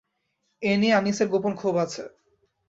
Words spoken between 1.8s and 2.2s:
আছে।